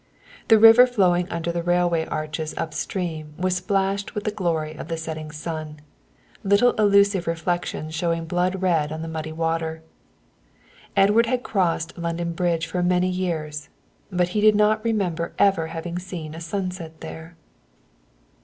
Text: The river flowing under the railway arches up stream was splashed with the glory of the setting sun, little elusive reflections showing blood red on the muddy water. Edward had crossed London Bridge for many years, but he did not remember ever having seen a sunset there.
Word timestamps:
The 0.47 0.57
river 0.57 0.87
flowing 0.87 1.29
under 1.29 1.51
the 1.51 1.61
railway 1.61 2.07
arches 2.07 2.57
up 2.57 2.73
stream 2.73 3.35
was 3.37 3.57
splashed 3.57 4.15
with 4.15 4.23
the 4.23 4.31
glory 4.31 4.73
of 4.73 4.87
the 4.87 4.97
setting 4.97 5.29
sun, 5.29 5.79
little 6.43 6.71
elusive 6.73 7.27
reflections 7.27 7.93
showing 7.93 8.25
blood 8.25 8.63
red 8.63 8.91
on 8.91 9.03
the 9.03 9.07
muddy 9.07 9.31
water. 9.31 9.83
Edward 10.97 11.27
had 11.27 11.43
crossed 11.43 11.99
London 11.99 12.33
Bridge 12.33 12.65
for 12.65 12.81
many 12.81 13.09
years, 13.09 13.69
but 14.11 14.29
he 14.29 14.41
did 14.41 14.55
not 14.55 14.83
remember 14.83 15.33
ever 15.37 15.67
having 15.67 15.99
seen 15.99 16.33
a 16.33 16.41
sunset 16.41 17.01
there. 17.01 17.35